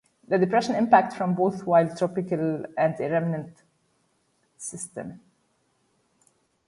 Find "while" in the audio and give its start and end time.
1.67-1.95